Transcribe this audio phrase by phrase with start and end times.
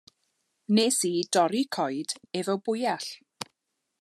[0.71, 3.09] Wnes i dorri coed hefo bwyall.